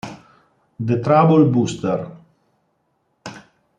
[0.79, 2.07] The Trouble Buster